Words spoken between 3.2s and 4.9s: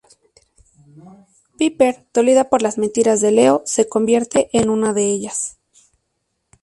de Leo, se convierte en